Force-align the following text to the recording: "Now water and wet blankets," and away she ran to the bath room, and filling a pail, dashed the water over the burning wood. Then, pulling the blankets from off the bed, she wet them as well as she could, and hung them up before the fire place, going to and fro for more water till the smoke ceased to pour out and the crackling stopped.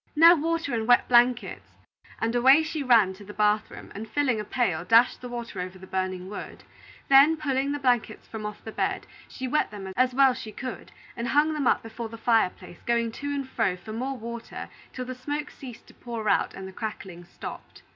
"Now 0.15 0.33
water 0.33 0.73
and 0.73 0.87
wet 0.87 1.07
blankets," 1.07 1.73
and 2.19 2.33
away 2.33 2.63
she 2.63 2.81
ran 2.81 3.13
to 3.13 3.23
the 3.23 3.35
bath 3.35 3.69
room, 3.69 3.91
and 3.93 4.09
filling 4.09 4.39
a 4.39 4.43
pail, 4.43 4.83
dashed 4.83 5.21
the 5.21 5.29
water 5.29 5.61
over 5.61 5.77
the 5.77 5.85
burning 5.85 6.27
wood. 6.27 6.63
Then, 7.07 7.37
pulling 7.37 7.71
the 7.71 7.77
blankets 7.77 8.25
from 8.27 8.43
off 8.43 8.63
the 8.63 8.71
bed, 8.71 9.05
she 9.27 9.47
wet 9.47 9.69
them 9.69 9.93
as 9.95 10.15
well 10.15 10.31
as 10.31 10.39
she 10.39 10.53
could, 10.53 10.91
and 11.15 11.27
hung 11.27 11.53
them 11.53 11.67
up 11.67 11.83
before 11.83 12.09
the 12.09 12.17
fire 12.17 12.49
place, 12.49 12.79
going 12.87 13.11
to 13.11 13.27
and 13.27 13.47
fro 13.47 13.77
for 13.77 13.93
more 13.93 14.17
water 14.17 14.69
till 14.91 15.05
the 15.05 15.13
smoke 15.13 15.51
ceased 15.51 15.85
to 15.85 15.93
pour 15.93 16.27
out 16.27 16.55
and 16.55 16.67
the 16.67 16.73
crackling 16.73 17.23
stopped. 17.23 17.83